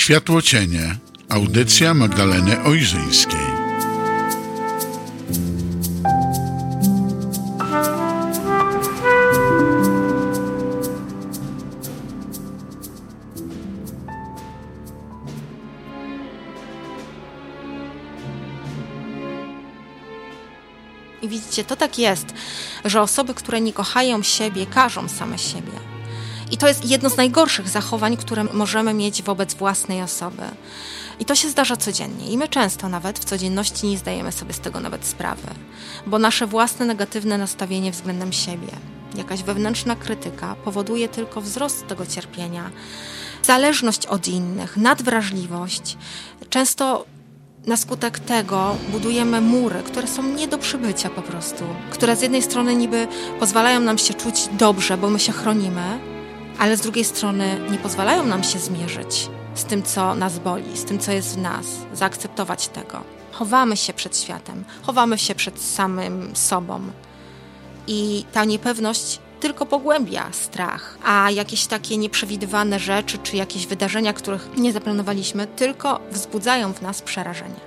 Światło 0.02 0.40
Światłocienie. 0.40 0.96
Audycja 1.28 1.94
Magdaleny 1.94 2.62
Ojrzyńskiej. 2.62 3.40
I 21.22 21.28
widzicie, 21.28 21.64
to 21.64 21.76
tak 21.76 21.98
jest, 21.98 22.26
że 22.84 23.02
osoby, 23.02 23.34
które 23.34 23.60
nie 23.60 23.72
kochają 23.72 24.22
siebie, 24.22 24.66
karzą 24.66 25.08
same 25.08 25.38
siebie. 25.38 25.81
I 26.52 26.56
to 26.56 26.68
jest 26.68 26.90
jedno 26.90 27.10
z 27.10 27.16
najgorszych 27.16 27.68
zachowań, 27.68 28.16
które 28.16 28.44
możemy 28.44 28.94
mieć 28.94 29.22
wobec 29.22 29.54
własnej 29.54 30.02
osoby. 30.02 30.42
I 31.20 31.24
to 31.24 31.34
się 31.34 31.48
zdarza 31.48 31.76
codziennie. 31.76 32.26
I 32.26 32.38
my 32.38 32.48
często 32.48 32.88
nawet 32.88 33.18
w 33.18 33.24
codzienności 33.24 33.86
nie 33.86 33.98
zdajemy 33.98 34.32
sobie 34.32 34.52
z 34.52 34.60
tego 34.60 34.80
nawet 34.80 35.06
sprawy, 35.06 35.48
bo 36.06 36.18
nasze 36.18 36.46
własne 36.46 36.86
negatywne 36.86 37.38
nastawienie 37.38 37.92
względem 37.92 38.32
siebie, 38.32 38.68
jakaś 39.16 39.42
wewnętrzna 39.42 39.96
krytyka 39.96 40.56
powoduje 40.64 41.08
tylko 41.08 41.40
wzrost 41.40 41.86
tego 41.86 42.06
cierpienia, 42.06 42.70
zależność 43.42 44.06
od 44.06 44.28
innych, 44.28 44.76
nadwrażliwość. 44.76 45.96
Często 46.50 47.04
na 47.66 47.76
skutek 47.76 48.18
tego 48.18 48.76
budujemy 48.88 49.40
mury, 49.40 49.82
które 49.82 50.08
są 50.08 50.22
nie 50.22 50.48
do 50.48 50.58
przybycia 50.58 51.10
po 51.10 51.22
prostu, 51.22 51.64
które 51.90 52.16
z 52.16 52.22
jednej 52.22 52.42
strony 52.42 52.76
niby 52.76 53.08
pozwalają 53.40 53.80
nam 53.80 53.98
się 53.98 54.14
czuć 54.14 54.48
dobrze, 54.52 54.98
bo 54.98 55.10
my 55.10 55.20
się 55.20 55.32
chronimy, 55.32 56.11
ale 56.62 56.76
z 56.76 56.80
drugiej 56.80 57.04
strony 57.04 57.60
nie 57.70 57.78
pozwalają 57.78 58.26
nam 58.26 58.44
się 58.44 58.58
zmierzyć 58.58 59.30
z 59.54 59.64
tym, 59.64 59.82
co 59.82 60.14
nas 60.14 60.38
boli, 60.38 60.76
z 60.76 60.84
tym, 60.84 60.98
co 60.98 61.12
jest 61.12 61.34
w 61.34 61.38
nas, 61.38 61.66
zaakceptować 61.92 62.68
tego. 62.68 63.04
Chowamy 63.32 63.76
się 63.76 63.92
przed 63.92 64.18
światem, 64.18 64.64
chowamy 64.82 65.18
się 65.18 65.34
przed 65.34 65.62
samym 65.62 66.36
sobą. 66.36 66.80
I 67.86 68.24
ta 68.32 68.44
niepewność 68.44 69.18
tylko 69.40 69.66
pogłębia 69.66 70.28
strach, 70.32 70.98
a 71.04 71.30
jakieś 71.30 71.66
takie 71.66 71.96
nieprzewidywane 71.96 72.78
rzeczy 72.78 73.18
czy 73.18 73.36
jakieś 73.36 73.66
wydarzenia, 73.66 74.12
których 74.12 74.48
nie 74.56 74.72
zaplanowaliśmy, 74.72 75.46
tylko 75.46 76.00
wzbudzają 76.10 76.72
w 76.72 76.82
nas 76.82 77.02
przerażenie. 77.02 77.60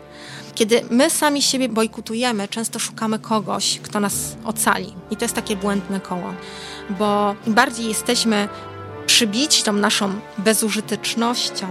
Kiedy 0.55 0.81
my 0.89 1.09
sami 1.09 1.41
siebie 1.41 1.69
bojkotujemy, 1.69 2.47
często 2.47 2.79
szukamy 2.79 3.19
kogoś, 3.19 3.79
kto 3.83 3.99
nas 3.99 4.35
ocali. 4.45 4.93
I 5.11 5.17
to 5.17 5.25
jest 5.25 5.35
takie 5.35 5.55
błędne 5.55 5.99
koło, 5.99 6.33
bo 6.89 7.35
im 7.47 7.53
bardziej 7.53 7.87
jesteśmy 7.87 8.49
przybici 9.07 9.63
tą 9.63 9.73
naszą 9.73 10.13
bezużytecznością, 10.37 11.67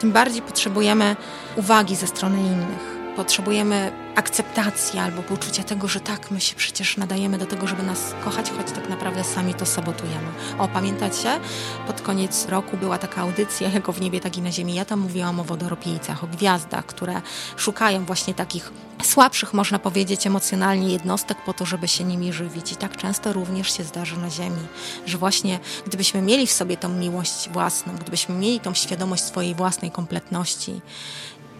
tym 0.00 0.12
bardziej 0.12 0.42
potrzebujemy 0.42 1.16
uwagi 1.56 1.96
ze 1.96 2.06
strony 2.06 2.38
innych. 2.38 2.93
Potrzebujemy 3.16 3.92
akceptacji 4.14 4.98
albo 4.98 5.22
poczucia 5.22 5.62
tego, 5.64 5.88
że 5.88 6.00
tak, 6.00 6.30
my 6.30 6.40
się 6.40 6.54
przecież 6.54 6.96
nadajemy 6.96 7.38
do 7.38 7.46
tego, 7.46 7.66
żeby 7.66 7.82
nas 7.82 8.14
kochać, 8.24 8.50
choć 8.50 8.70
tak 8.70 8.88
naprawdę 8.88 9.24
sami 9.24 9.54
to 9.54 9.66
sabotujemy. 9.66 10.28
O, 10.58 10.68
pamiętacie? 10.68 11.40
Pod 11.86 12.00
koniec 12.00 12.46
roku 12.48 12.76
była 12.76 12.98
taka 12.98 13.20
audycja, 13.20 13.68
jako 13.68 13.92
w 13.92 14.00
niebie, 14.00 14.20
tak 14.20 14.36
i 14.38 14.42
na 14.42 14.52
ziemi. 14.52 14.74
Ja 14.74 14.84
tam 14.84 15.00
mówiłam 15.00 15.40
o 15.40 15.44
wodoropijcach, 15.44 16.24
o 16.24 16.26
gwiazdach, 16.26 16.86
które 16.86 17.22
szukają 17.56 18.04
właśnie 18.04 18.34
takich 18.34 18.72
słabszych, 19.02 19.54
można 19.54 19.78
powiedzieć, 19.78 20.26
emocjonalnie 20.26 20.88
jednostek 20.88 21.38
po 21.46 21.52
to, 21.52 21.66
żeby 21.66 21.88
się 21.88 22.04
nimi 22.04 22.32
żywić. 22.32 22.72
I 22.72 22.76
tak 22.76 22.96
często 22.96 23.32
również 23.32 23.76
się 23.76 23.84
zdarza 23.84 24.16
na 24.16 24.30
ziemi, 24.30 24.66
że 25.06 25.18
właśnie 25.18 25.58
gdybyśmy 25.86 26.22
mieli 26.22 26.46
w 26.46 26.52
sobie 26.52 26.76
tą 26.76 26.88
miłość 26.88 27.48
własną, 27.48 27.96
gdybyśmy 27.96 28.34
mieli 28.34 28.60
tą 28.60 28.74
świadomość 28.74 29.22
swojej 29.22 29.54
własnej 29.54 29.90
kompletności, 29.90 30.80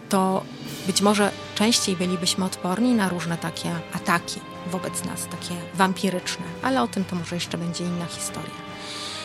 to 0.09 0.43
być 0.87 1.01
może 1.01 1.31
częściej 1.55 1.95
bylibyśmy 1.95 2.45
odporni 2.45 2.93
na 2.93 3.09
różne 3.09 3.37
takie 3.37 3.71
ataki 3.93 4.39
wobec 4.71 5.03
nas, 5.03 5.27
takie 5.27 5.55
wampiryczne, 5.73 6.45
ale 6.61 6.81
o 6.81 6.87
tym 6.87 7.05
to 7.05 7.15
może 7.15 7.35
jeszcze 7.35 7.57
będzie 7.57 7.83
inna 7.83 8.05
historia. 8.05 8.65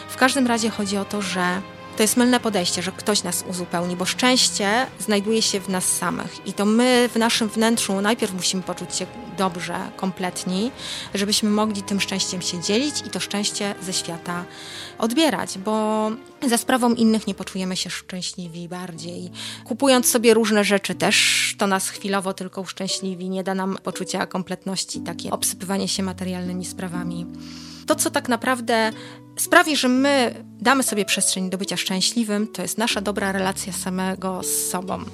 W 0.08 0.16
każdym 0.16 0.46
razie 0.46 0.70
chodzi 0.70 0.96
o 0.96 1.04
to, 1.04 1.22
że 1.22 1.60
to 1.96 2.02
jest 2.02 2.16
mylne 2.16 2.40
podejście, 2.40 2.82
że 2.82 2.92
ktoś 2.92 3.22
nas 3.22 3.44
uzupełni, 3.48 3.96
bo 3.96 4.04
szczęście 4.04 4.86
znajduje 4.98 5.42
się 5.42 5.60
w 5.60 5.68
nas 5.68 5.84
samych 5.84 6.46
i 6.46 6.52
to 6.52 6.64
my 6.64 7.08
w 7.12 7.16
naszym 7.16 7.48
wnętrzu 7.48 8.00
najpierw 8.00 8.34
musimy 8.34 8.62
poczuć 8.62 8.96
się 8.96 9.06
dobrze, 9.38 9.74
kompletni, 9.96 10.70
żebyśmy 11.14 11.50
mogli 11.50 11.82
tym 11.82 12.00
szczęściem 12.00 12.42
się 12.42 12.60
dzielić 12.62 12.94
i 13.06 13.10
to 13.10 13.20
szczęście 13.20 13.74
ze 13.82 13.92
świata 13.92 14.44
odbierać, 14.98 15.58
bo 15.58 16.10
za 16.48 16.58
sprawą 16.58 16.94
innych 16.94 17.26
nie 17.26 17.34
poczujemy 17.34 17.76
się 17.76 17.90
szczęśliwi 17.90 18.68
bardziej. 18.68 19.30
Kupując 19.64 20.10
sobie 20.10 20.34
różne 20.34 20.64
rzeczy 20.64 20.94
też 20.94 21.54
to 21.58 21.66
nas 21.66 21.88
chwilowo 21.88 22.34
tylko 22.34 22.60
uszczęśliwi, 22.60 23.30
nie 23.30 23.44
da 23.44 23.54
nam 23.54 23.78
poczucia 23.82 24.26
kompletności, 24.26 25.00
takie 25.00 25.30
obsypywanie 25.30 25.88
się 25.88 26.02
materialnymi 26.02 26.64
sprawami. 26.64 27.26
To, 27.86 27.94
co 27.94 28.10
tak 28.10 28.28
naprawdę 28.28 28.92
sprawi, 29.40 29.76
że 29.76 29.88
my 29.88 30.44
damy 30.60 30.82
sobie 30.82 31.04
przestrzeń 31.04 31.50
do 31.50 31.58
bycia 31.58 31.76
szczęśliwym, 31.76 32.48
to 32.48 32.62
jest 32.62 32.78
nasza 32.78 33.00
dobra 33.00 33.32
relacja 33.32 33.72
samego 33.72 34.42
z 34.42 34.70
sobą. 34.70 35.04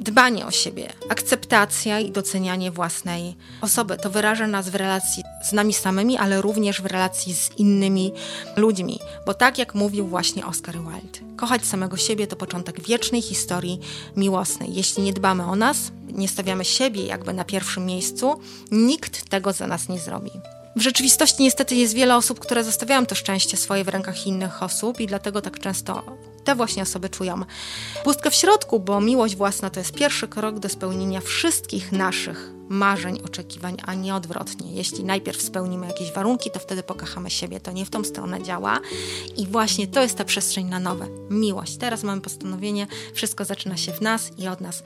Dbanie 0.00 0.46
o 0.46 0.50
siebie, 0.50 0.92
akceptacja 1.08 2.00
i 2.00 2.10
docenianie 2.10 2.70
własnej 2.70 3.36
osoby. 3.60 3.96
To 3.96 4.10
wyraża 4.10 4.46
nas 4.46 4.68
w 4.68 4.74
relacji 4.74 5.22
z 5.42 5.52
nami 5.52 5.74
samymi, 5.74 6.18
ale 6.18 6.42
również 6.42 6.82
w 6.82 6.86
relacji 6.86 7.34
z 7.34 7.50
innymi 7.58 8.12
ludźmi. 8.56 8.98
Bo 9.26 9.34
tak 9.34 9.58
jak 9.58 9.74
mówił 9.74 10.06
właśnie 10.06 10.46
Oscar 10.46 10.74
Wilde, 10.74 11.36
kochać 11.36 11.66
samego 11.66 11.96
siebie 11.96 12.26
to 12.26 12.36
początek 12.36 12.80
wiecznej 12.80 13.22
historii 13.22 13.80
miłosnej. 14.16 14.74
Jeśli 14.74 15.02
nie 15.02 15.12
dbamy 15.12 15.44
o 15.44 15.56
nas, 15.56 15.92
nie 16.12 16.28
stawiamy 16.28 16.64
siebie 16.64 17.06
jakby 17.06 17.32
na 17.32 17.44
pierwszym 17.44 17.86
miejscu, 17.86 18.40
nikt 18.70 19.28
tego 19.28 19.52
za 19.52 19.66
nas 19.66 19.88
nie 19.88 20.00
zrobi. 20.00 20.30
W 20.76 20.80
rzeczywistości 20.80 21.42
niestety 21.42 21.74
jest 21.74 21.94
wiele 21.94 22.16
osób, 22.16 22.40
które 22.40 22.64
zostawiają 22.64 23.06
to 23.06 23.14
szczęście 23.14 23.56
swoje 23.56 23.84
w 23.84 23.88
rękach 23.88 24.26
innych 24.26 24.62
osób 24.62 25.00
i 25.00 25.06
dlatego 25.06 25.42
tak 25.42 25.58
często 25.58 26.02
te 26.44 26.54
właśnie 26.54 26.82
osoby 26.82 27.08
czują 27.08 27.40
pustkę 28.04 28.30
w 28.30 28.34
środku, 28.34 28.80
bo 28.80 29.00
miłość 29.00 29.36
własna 29.36 29.70
to 29.70 29.80
jest 29.80 29.92
pierwszy 29.92 30.28
krok 30.28 30.58
do 30.58 30.68
spełnienia 30.68 31.20
wszystkich 31.20 31.92
naszych 31.92 32.50
marzeń, 32.68 33.20
oczekiwań, 33.24 33.76
a 33.86 33.94
nie 33.94 34.14
odwrotnie. 34.14 34.72
Jeśli 34.72 35.04
najpierw 35.04 35.42
spełnimy 35.42 35.86
jakieś 35.86 36.12
warunki, 36.12 36.50
to 36.50 36.58
wtedy 36.58 36.82
pokochamy 36.82 37.30
siebie. 37.30 37.60
To 37.60 37.72
nie 37.72 37.84
w 37.84 37.90
tą 37.90 38.04
stronę 38.04 38.42
działa 38.42 38.80
i 39.36 39.46
właśnie 39.46 39.86
to 39.86 40.02
jest 40.02 40.18
ta 40.18 40.24
przestrzeń 40.24 40.66
na 40.66 40.80
nowe. 40.80 41.06
Miłość. 41.30 41.76
Teraz 41.76 42.02
mamy 42.02 42.20
postanowienie, 42.20 42.86
wszystko 43.14 43.44
zaczyna 43.44 43.76
się 43.76 43.92
w 43.92 44.00
nas 44.00 44.30
i 44.38 44.48
od 44.48 44.60
nas. 44.60 44.82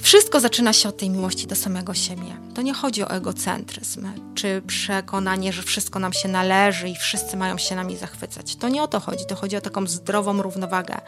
Wszystko 0.00 0.40
zaczyna 0.40 0.72
się 0.72 0.88
od 0.88 0.96
tej 0.96 1.10
miłości 1.10 1.46
do 1.46 1.56
samego 1.56 1.94
siebie. 1.94 2.36
To 2.54 2.62
nie 2.62 2.74
chodzi 2.74 3.02
o 3.02 3.10
egocentryzm, 3.10 4.08
czy 4.34 4.62
przekonanie, 4.66 5.52
że 5.52 5.62
wszystko 5.62 5.98
nam 5.98 6.12
się 6.12 6.28
należy 6.28 6.88
i 6.88 6.96
wszyscy 6.96 7.36
mają 7.36 7.58
się 7.58 7.76
nami 7.76 7.96
zachwycać. 7.96 8.56
To 8.56 8.68
nie 8.68 8.82
o 8.82 8.88
to 8.88 9.00
chodzi, 9.00 9.26
to 9.26 9.34
chodzi 9.34 9.56
o 9.56 9.60
taką 9.60 9.86
zdrową 9.86 10.42
równowagę. 10.42 11.00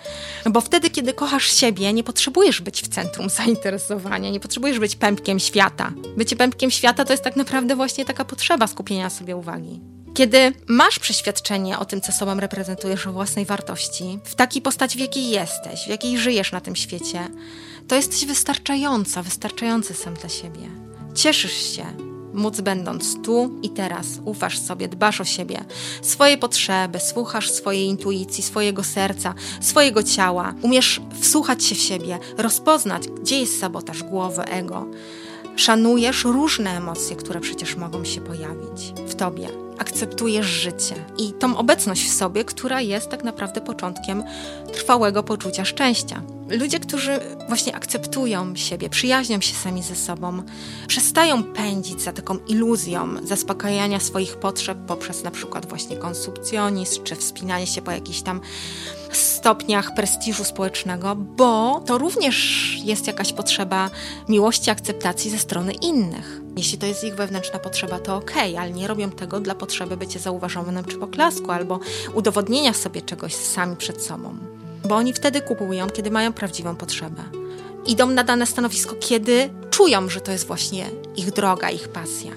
No 0.44 0.51
bo 0.51 0.61
wtedy, 0.61 0.90
kiedy 0.90 1.12
kochasz 1.12 1.44
siebie, 1.44 1.92
nie 1.92 2.05
potrzebujesz 2.05 2.61
być 2.61 2.83
w 2.83 2.88
centrum 2.88 3.31
zainteresowania, 3.38 4.31
nie 4.31 4.40
potrzebujesz 4.40 4.79
być 4.79 4.97
pępkiem 4.97 5.38
świata. 5.38 5.92
Bycie 6.16 6.37
pępkiem 6.37 6.70
świata 6.70 7.05
to 7.05 7.12
jest 7.12 7.25
tak 7.25 7.37
naprawdę 7.37 7.77
właśnie 7.77 8.05
taka 8.05 8.25
potrzeba 8.25 8.66
skupienia 8.66 9.11
sobie 9.11 9.37
uwagi. 9.37 9.81
Kiedy 10.14 10.53
masz 10.66 10.99
przeświadczenie 10.99 11.79
o 11.79 11.85
tym, 11.85 12.01
co 12.01 12.12
sobą 12.12 12.40
reprezentujesz, 12.40 13.07
o 13.07 13.12
własnej 13.12 13.44
wartości, 13.44 14.18
w 14.25 14.35
takiej 14.35 14.62
postaci, 14.62 14.99
w 14.99 15.01
jakiej 15.01 15.29
jesteś, 15.29 15.85
w 15.85 15.88
jakiej 15.88 16.18
żyjesz 16.18 16.53
na 16.53 16.61
tym 16.61 16.77
świecie, 16.77 17.29
to 17.88 17.94
jesteś 17.94 18.27
wystarczająca, 18.27 19.23
wystarczający 19.23 19.94
sam 19.94 20.14
dla 20.14 20.29
siebie. 20.29 20.68
Cieszysz 21.14 21.77
się, 21.77 21.85
móc 22.35 22.61
będąc 22.61 23.23
tu 23.23 23.51
i 23.62 23.70
teraz, 23.70 24.07
ufasz 24.25 24.59
sobie, 24.59 24.88
dbasz 24.88 25.20
o 25.20 25.25
siebie, 25.25 25.64
swoje 26.03 26.38
potrzeby, 26.38 27.01
słuchasz 27.01 27.51
swojej 27.51 27.87
intuicji, 27.87 28.42
swojego 28.42 28.85
serca, 28.85 29.35
swojego 29.61 30.03
ciała, 30.03 30.55
umiesz 30.62 31.01
wsłuchać 31.20 31.64
się 31.64 31.75
w 31.75 31.79
siebie, 31.79 32.18
rozpoznać, 32.38 33.09
gdzie 33.09 33.40
jest 33.40 33.61
sabotaż 33.61 34.03
głowy, 34.03 34.42
ego. 34.42 34.87
Szanujesz 35.57 36.25
różne 36.25 36.77
emocje, 36.77 37.16
które 37.16 37.40
przecież 37.40 37.77
mogą 37.77 38.05
się 38.05 38.20
pojawić 38.20 38.92
w 39.07 39.14
tobie. 39.14 39.63
Akceptujesz 39.79 40.47
życie 40.47 40.95
i 41.19 41.33
tą 41.33 41.57
obecność 41.57 42.09
w 42.09 42.15
sobie, 42.15 42.45
która 42.45 42.81
jest 42.81 43.09
tak 43.09 43.25
naprawdę 43.25 43.61
początkiem 43.61 44.25
trwałego 44.73 45.23
poczucia 45.23 45.65
szczęścia. 45.65 46.23
Ludzie, 46.49 46.81
którzy 46.81 47.21
właśnie 47.49 47.77
akceptują 47.77 48.57
siebie, 48.57 48.91
przyjaźnią 48.91 49.41
się 49.41 49.55
sami 49.55 49.83
ze 49.83 49.97
sobą, 49.97 50.43
przestają 50.89 51.45
pędzić 51.45 52.03
za 52.03 52.13
taką 52.13 52.39
iluzją 52.49 53.27
zaspokajania 53.27 54.01
swoich 54.01 54.37
potrzeb 54.37 54.79
poprzez 54.87 55.23
na 55.23 55.31
przykład 55.31 55.67
właśnie 55.67 55.97
konsumpcjonizm 55.97 57.03
czy 57.03 57.17
wspinanie 57.17 57.67
się 57.67 57.83
po 57.83 57.91
jakichś 57.91 58.23
tam 58.23 58.41
stopniach 59.13 59.95
prestiżu 59.95 60.45
społecznego, 60.45 61.17
bo 61.17 61.83
to 61.87 61.99
również 61.99 62.37
jest 62.85 63.07
jakaś 63.07 63.33
potrzeba 63.33 63.91
miłości, 64.29 64.71
akceptacji 64.71 65.31
ze 65.31 65.39
strony 65.39 65.73
innych. 65.73 66.44
Jeśli 66.57 66.79
to 66.79 66.87
jest 66.87 67.05
ich 67.05 67.14
wewnętrzna 67.14 67.59
potrzeba, 67.59 67.99
to 67.99 68.17
okej, 68.17 68.57
ale 68.57 68.71
nie 68.71 68.87
robią 68.87 69.11
tego 69.11 69.40
dla 69.40 69.55
potrzeby 69.55 69.97
bycia 69.97 70.19
zauważonym 70.19 70.85
czy 70.85 70.97
poklasku, 70.97 71.51
albo 71.51 71.81
udowodnienia 72.14 72.73
sobie 72.73 73.03
czegoś 73.03 73.35
sami 73.35 73.77
przed 73.77 74.03
sobą. 74.03 74.37
Bo 74.88 74.97
oni 74.97 75.12
wtedy 75.12 75.40
kupują, 75.40 75.90
kiedy 75.90 76.11
mają 76.11 76.33
prawdziwą 76.33 76.77
potrzebę. 76.77 77.23
Idą 77.87 78.07
na 78.11 78.25
dane 78.25 78.47
stanowisko, 78.47 78.95
kiedy 79.01 79.51
czują, 79.71 80.09
że 80.09 80.21
to 80.21 80.33
jest 80.33 80.47
właśnie 80.47 80.87
ich 81.17 81.31
droga, 81.31 81.71
ich 81.71 81.88
pasja. 81.88 82.33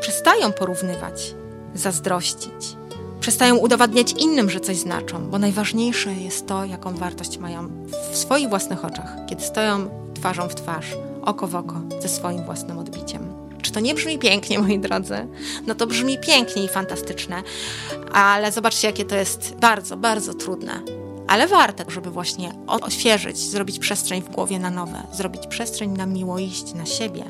Przestają 0.00 0.52
porównywać, 0.52 1.34
zazdrościć. 1.74 2.76
Przestają 3.20 3.56
udowadniać 3.56 4.12
innym, 4.12 4.50
że 4.50 4.60
coś 4.60 4.76
znaczą, 4.76 5.30
bo 5.30 5.38
najważniejsze 5.38 6.14
jest 6.14 6.46
to, 6.46 6.64
jaką 6.64 6.94
wartość 6.94 7.38
mają 7.38 7.68
w 8.12 8.16
swoich 8.16 8.48
własnych 8.48 8.84
oczach, 8.84 9.16
kiedy 9.28 9.42
stoją 9.42 9.88
twarzą 10.14 10.48
w 10.48 10.54
twarz, 10.54 10.86
oko 11.22 11.46
w 11.46 11.54
oko 11.54 11.80
ze 12.02 12.08
swoim 12.08 12.44
własnym 12.44 12.78
odbiciem. 12.78 13.35
Czy 13.66 13.72
to 13.72 13.80
nie 13.80 13.94
brzmi 13.94 14.18
pięknie, 14.18 14.58
moi 14.58 14.78
drodzy. 14.78 15.26
No 15.66 15.74
to 15.74 15.86
brzmi 15.86 16.18
pięknie 16.18 16.64
i 16.64 16.68
fantastycznie, 16.68 17.42
ale 18.12 18.52
zobaczcie, 18.52 18.86
jakie 18.86 19.04
to 19.04 19.16
jest 19.16 19.54
bardzo, 19.60 19.96
bardzo 19.96 20.34
trudne. 20.34 20.82
Ale 21.28 21.46
warte, 21.46 21.84
żeby 21.88 22.10
właśnie 22.10 22.52
odświeżyć, 22.66 23.38
zrobić 23.38 23.78
przestrzeń 23.78 24.22
w 24.22 24.28
głowie 24.28 24.58
na 24.58 24.70
nowe, 24.70 25.02
zrobić 25.12 25.46
przestrzeń 25.46 25.90
na 25.90 26.06
miłość, 26.06 26.74
na 26.74 26.86
siebie. 26.86 27.24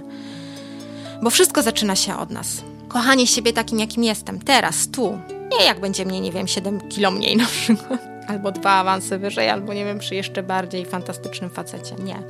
Bo 1.23 1.31
wszystko 1.31 1.63
zaczyna 1.63 1.97
się 1.97 2.17
od 2.17 2.31
nas. 2.31 2.49
Kochanie 2.89 3.27
siebie 3.27 3.53
takim, 3.53 3.79
jakim 3.79 4.05
jestem, 4.05 4.39
teraz, 4.41 4.89
tu. 4.89 5.19
Nie 5.59 5.67
jak 5.67 5.81
będzie 5.81 6.05
mnie, 6.05 6.21
nie 6.21 6.33
wiem, 6.33 6.49
7 6.49 6.81
kilo 6.89 7.11
mniej 7.11 7.37
na 7.37 7.47
przykład. 7.47 8.01
Albo 8.29 8.53
dwa 8.53 8.71
awanse 8.71 9.19
wyżej, 9.19 9.49
albo 9.49 9.75
nie 9.75 9.85
wiem, 9.85 9.99
przy 9.99 10.15
jeszcze 10.15 10.43
bardziej 10.43 10.87
fantastycznym 10.87 11.51
facecie. 11.51 11.95
Nie. 11.95 12.23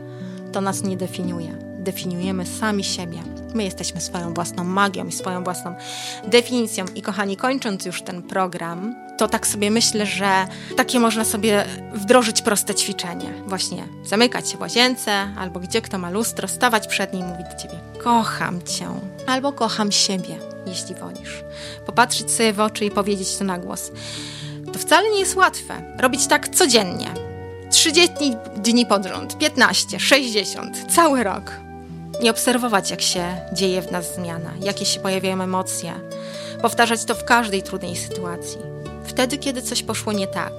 To 0.53 0.61
nas 0.61 0.83
nie 0.83 0.97
definiuje. 0.97 1.53
Definiujemy 1.79 2.47
sami 2.47 2.85
siebie. 2.85 3.19
My 3.57 3.65
jesteśmy 3.65 4.01
swoją 4.01 4.35
własną 4.35 4.65
magią 4.65 5.07
i 5.07 5.13
swoją 5.13 5.45
własną 5.45 5.75
definicją. 6.25 6.85
I 6.95 7.03
kochani, 7.03 7.37
kończąc 7.37 7.87
już 7.87 8.03
ten 8.03 8.23
program, 8.23 8.95
to 9.19 9.29
tak 9.29 9.47
sobie 9.47 9.71
myślę, 9.71 10.07
że 10.07 10.47
takie 10.77 11.01
można 11.01 11.25
sobie 11.25 11.65
wdrożyć 11.95 12.43
proste 12.43 12.75
ćwiczenie. 12.75 13.33
Właśnie 13.47 13.89
zamykać 14.05 14.51
się 14.51 14.57
w 14.57 14.61
łazience, 14.61 15.13
albo 15.39 15.61
gdzie 15.61 15.83
kto 15.83 15.99
ma 15.99 16.11
lustro, 16.11 16.49
stawać 16.49 16.87
przed 16.87 17.13
nim 17.13 17.23
i 17.23 17.25
mówić 17.25 17.47
do 17.47 17.63
ciebie: 17.63 17.75
Kocham 18.05 18.63
cię, 18.63 18.89
albo 19.27 19.53
kocham 19.53 19.93
siebie, 19.93 20.39
jeśli 20.67 20.95
wolisz. 20.95 21.45
Popatrzeć 21.87 22.31
sobie 22.31 22.53
w 22.53 22.61
oczy 22.61 22.85
i 22.85 22.91
powiedzieć 22.91 23.37
to 23.37 23.45
na 23.45 23.59
głos. 23.59 23.91
To 24.73 24.79
wcale 24.79 25.11
nie 25.11 25.21
jest 25.21 25.37
łatwe. 25.37 25.83
Robić 25.99 26.27
tak 26.27 26.49
codziennie. 26.49 27.11
30 27.71 28.15
dni 28.57 28.87
pod 28.87 29.07
rząd, 29.07 29.39
15, 29.39 30.01
60, 30.01 30.95
cały 30.95 31.25
rok. 31.25 31.66
I 32.23 32.31
obserwować, 32.31 32.91
jak 32.91 33.03
się 33.03 33.37
dzieje 33.53 33.83
w 33.83 33.93
nas 33.93 34.15
zmiana, 34.15 34.51
jakie 34.63 34.85
się 34.85 35.01
pojawiają 35.01 35.43
emocje. 35.43 35.93
Powtarzać 36.63 37.05
to 37.05 37.15
w 37.15 37.25
każdej 37.25 37.63
trudnej 37.63 37.97
sytuacji. 37.97 38.59
Wtedy, 39.05 39.39
kiedy 39.39 39.63
coś 39.63 39.83
poszło 39.83 40.13
nie 40.13 40.27
tak, 40.27 40.53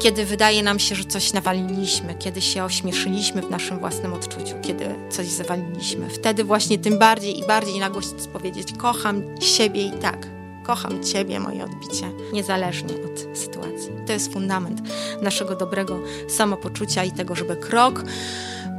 kiedy 0.00 0.24
wydaje 0.24 0.62
nam 0.62 0.78
się, 0.78 0.94
że 0.94 1.04
coś 1.04 1.32
nawaliliśmy, 1.32 2.14
kiedy 2.14 2.40
się 2.40 2.64
ośmieszyliśmy 2.64 3.42
w 3.42 3.50
naszym 3.50 3.78
własnym 3.78 4.12
odczuciu, 4.12 4.54
kiedy 4.62 4.94
coś 5.10 5.26
zawaliliśmy, 5.26 6.10
wtedy 6.10 6.44
właśnie 6.44 6.78
tym 6.78 6.98
bardziej 6.98 7.38
i 7.38 7.46
bardziej 7.46 7.80
na 7.80 7.90
głośno 7.90 8.18
powiedzieć: 8.32 8.68
Kocham 8.78 9.22
siebie 9.40 9.86
i 9.86 9.92
tak. 9.92 10.38
Kocham 10.68 11.04
Ciebie, 11.04 11.40
moje 11.40 11.64
odbicie, 11.64 12.10
niezależnie 12.32 12.94
od 12.94 13.38
sytuacji. 13.38 13.90
To 14.06 14.12
jest 14.12 14.32
fundament 14.32 14.80
naszego 15.22 15.56
dobrego 15.56 15.98
samopoczucia 16.28 17.04
i 17.04 17.12
tego, 17.12 17.34
żeby 17.34 17.56
krok 17.56 18.04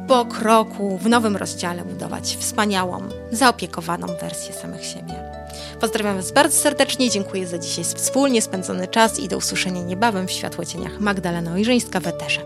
po 0.09 0.25
kroku 0.25 0.97
w 0.97 1.09
nowym 1.09 1.35
rozdziale 1.35 1.85
budować 1.85 2.37
wspaniałą, 2.39 3.09
zaopiekowaną 3.31 4.07
wersję 4.07 4.53
samych 4.53 4.85
siebie. 4.85 5.13
Pozdrawiam 5.81 6.15
Was 6.15 6.31
bardzo 6.31 6.57
serdecznie, 6.57 7.09
dziękuję 7.09 7.47
za 7.47 7.57
dzisiaj 7.57 7.83
wspólnie 7.83 8.41
spędzony 8.41 8.87
czas 8.87 9.19
i 9.19 9.27
do 9.27 9.37
usłyszenia 9.37 9.81
niebawem 9.81 10.27
w 10.27 10.31
Światłocieniach. 10.31 10.99
Magdalena 10.99 11.53
Ojrzyńska 11.53 11.99
w 11.99 12.07
Eterze. 12.07 12.41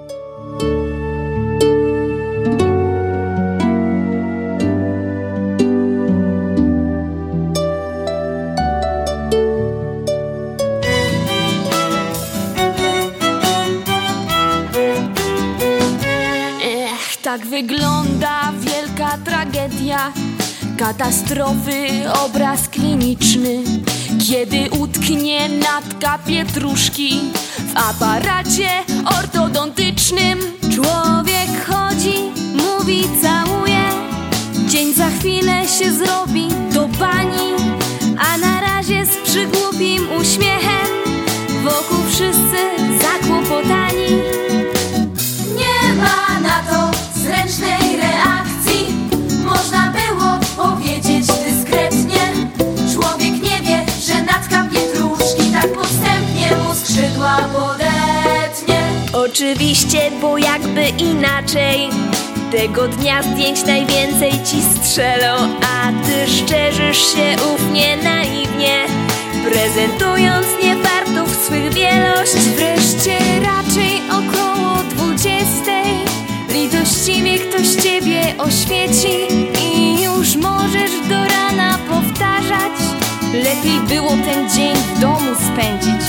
Wygląda 17.68 18.52
wielka 18.60 19.18
tragedia. 19.18 20.14
Katastrofy, 20.78 21.88
obraz 22.26 22.68
kliniczny. 22.68 23.64
Kiedy 24.28 24.70
utknie 24.80 25.50
natka 25.50 26.18
pietruszki 26.18 27.20
W 27.58 27.78
aparacie 27.78 28.70
ortodontycznym. 29.20 30.40
Człowiek 30.62 31.66
chodzi, 31.68 32.16
mówi, 32.56 33.04
całuje. 33.22 33.84
Dzień 34.68 34.94
za 34.94 35.10
chwilę 35.10 35.68
się 35.68 35.92
zrobi 35.92 36.48
do 36.74 36.88
bani 36.88 37.54
A 38.20 38.38
na 38.38 38.62
razie 38.62 39.06
z 39.06 39.30
przygłupim 39.30 40.08
uśmiechem. 40.22 40.88
Wokół 41.64 42.04
wszyscy 42.10 42.60
zakłopotani 43.02 44.23
zręcznej 47.48 47.98
reakcji. 47.98 48.96
Można 49.46 49.92
było 49.92 50.66
powiedzieć 50.66 51.28
dyskretnie. 51.28 52.20
Człowiek 52.94 53.32
nie 53.32 53.68
wie, 53.68 53.86
że 54.02 54.22
natka 54.22 54.68
pietruszki 54.74 55.52
tak 55.54 55.74
podstępnie 55.74 56.58
mu 56.58 56.76
skrzydła 56.76 57.38
podetnie. 57.54 58.82
Oczywiście, 59.14 60.12
bo 60.22 60.38
jakby 60.38 60.88
inaczej. 60.88 61.90
Tego 62.52 62.88
dnia 62.88 63.24
zdjęć 63.24 63.66
najwięcej 63.66 64.32
ci 64.32 64.62
strzelą, 64.62 65.36
a 65.62 65.92
ty 66.06 66.32
szczerzysz 66.32 67.14
się 67.14 67.36
ufnie, 67.54 67.98
naiwnie. 67.98 68.86
Prezentując 69.52 70.48
niewartów 70.64 71.36
swych 71.46 71.74
wielość 71.74 72.34
Wreszcie 72.34 73.18
raczej 73.42 74.02
około 74.10 74.84
dwudziestej 74.90 75.73
Litościwie 77.04 77.40
ktoś 77.40 77.84
ciebie 77.84 78.36
oświeci 78.38 79.28
I 79.62 80.04
już 80.04 80.36
możesz 80.36 80.92
do 81.10 81.26
rana 81.26 81.78
powtarzać. 81.90 82.72
Lepiej 83.34 83.80
było 83.88 84.10
ten 84.10 84.50
dzień 84.50 84.76
w 84.76 85.00
domu 85.00 85.36
spędzić. 85.36 86.08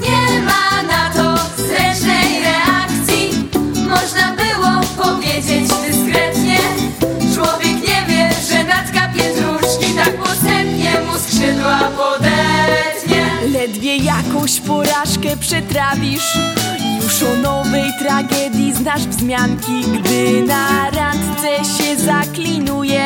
Nie 0.00 0.40
ma 0.40 0.82
na 0.82 1.10
to 1.10 1.44
zręcznej 1.56 2.42
reakcji. 2.42 3.48
Można 3.74 4.36
było 4.36 5.04
powiedzieć 5.04 5.68
dyskretnie. 5.86 6.58
Człowiek 7.34 7.88
nie 7.88 8.06
wie, 8.08 8.30
że 8.48 8.64
natka 8.64 9.08
pietruszki 9.16 9.94
Tak 9.94 10.16
postępnie 10.16 10.92
mu 11.06 11.18
skrzydła 11.18 11.78
podetnie. 11.78 13.50
Ledwie 13.52 13.96
jakąś 13.96 14.60
porażkę 14.60 15.36
przetrawisz 15.40 16.38
Już 17.22 17.30
o 17.30 17.36
nowej 17.36 17.92
tragedii 17.98 18.74
znasz 18.74 19.02
wzmianki. 19.02 19.82
Gdy 19.82 20.42
na 20.42 20.90
randce 20.90 21.48
się 21.76 21.96
zaklinuje 21.96 23.04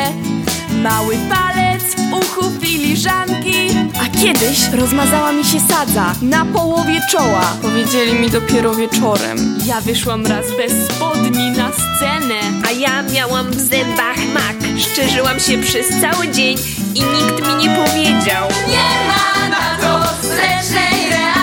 Mały 0.83 1.17
palec 1.31 1.83
w 1.83 2.13
uchu 2.13 2.51
filiżanki. 2.61 3.69
A 4.01 4.19
kiedyś 4.19 4.69
rozmazała 4.73 5.33
mi 5.33 5.45
się 5.45 5.61
sadza 5.61 6.13
na 6.23 6.45
połowie 6.45 7.01
czoła. 7.11 7.57
Powiedzieli 7.63 8.15
mi 8.15 8.31
dopiero 8.31 8.75
wieczorem. 8.75 9.59
Ja 9.65 9.81
wyszłam 9.81 10.27
raz 10.27 10.47
bez 10.57 10.73
spodni 10.91 11.51
na 11.51 11.71
scenę. 11.73 12.41
A 12.69 12.71
ja 12.71 13.03
miałam 13.03 13.51
w 13.51 13.61
zębach 13.61 14.19
mak. 14.35 14.57
Szczerzyłam 14.79 15.41
się 15.41 15.59
przez 15.59 15.87
cały 16.01 16.29
dzień 16.29 16.57
I 16.95 17.01
nikt 17.01 17.47
mi 17.47 17.55
nie 17.55 17.77
powiedział. 17.77 18.49
Nie 18.69 19.09
ma 19.09 19.49
na 19.49 19.79
to 19.81 20.27
zręcznej 20.27 21.11
reakcji 21.11 21.36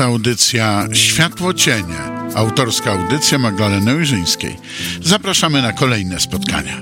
to 0.00 0.04
audycja 0.04 0.88
Światło 0.92 1.54
Cienie, 1.54 1.98
autorska 2.34 2.92
audycja 2.92 3.38
Magdaleny 3.38 3.92
Ojrzyńskiej. 3.92 4.56
Zapraszamy 5.02 5.62
na 5.62 5.72
kolejne 5.72 6.20
spotkania. 6.20 6.76